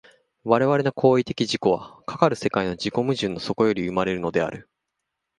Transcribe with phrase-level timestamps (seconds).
[0.43, 4.67] 我々の行為的自己は、かかる世界の自己矛盾の底より生まれるのである。